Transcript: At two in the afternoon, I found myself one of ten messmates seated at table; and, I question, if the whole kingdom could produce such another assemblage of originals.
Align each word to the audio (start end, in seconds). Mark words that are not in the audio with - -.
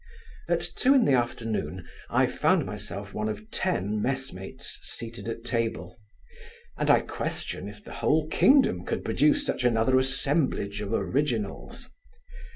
At 0.49 0.61
two 0.61 0.95
in 0.95 1.05
the 1.05 1.13
afternoon, 1.13 1.87
I 2.09 2.25
found 2.25 2.65
myself 2.65 3.13
one 3.13 3.29
of 3.29 3.51
ten 3.51 4.01
messmates 4.01 4.79
seated 4.81 5.27
at 5.27 5.43
table; 5.43 5.99
and, 6.75 6.89
I 6.89 7.01
question, 7.01 7.69
if 7.69 7.83
the 7.83 7.93
whole 7.93 8.27
kingdom 8.27 8.83
could 8.83 9.05
produce 9.05 9.45
such 9.45 9.63
another 9.63 9.99
assemblage 9.99 10.81
of 10.81 10.91
originals. 10.91 11.91